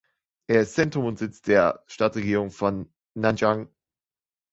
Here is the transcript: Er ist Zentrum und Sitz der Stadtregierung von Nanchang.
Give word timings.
Er 0.47 0.61
ist 0.63 0.73
Zentrum 0.73 1.05
und 1.05 1.19
Sitz 1.19 1.43
der 1.43 1.83
Stadtregierung 1.85 2.49
von 2.49 2.91
Nanchang. 3.13 3.69